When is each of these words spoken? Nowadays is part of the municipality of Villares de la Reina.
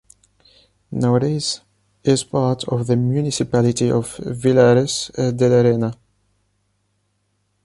Nowadays 0.91 1.61
is 2.03 2.23
part 2.23 2.63
of 2.63 2.87
the 2.87 2.95
municipality 2.95 3.91
of 3.91 4.17
Villares 4.17 5.11
de 5.13 5.47
la 5.47 5.61
Reina. 5.61 5.95